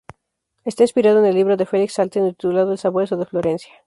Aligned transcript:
Está 0.65 0.81
inspirada 0.83 1.19
en 1.19 1.27
el 1.27 1.35
libro 1.35 1.57
de 1.57 1.67
Felix 1.67 1.93
Salten 1.93 2.27
titulado 2.29 2.71
"El 2.71 2.79
sabueso 2.79 3.17
de 3.17 3.27
Florencia". 3.27 3.71